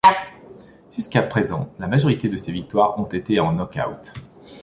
Jusqu'à 0.91 1.21
présent, 1.21 1.71
la 1.77 1.87
majorité 1.87 2.27
de 2.27 2.35
ses 2.35 2.51
victoires 2.51 2.97
ont 2.97 3.05
été 3.05 3.39
en 3.39 3.51
knock-out. 3.53 4.13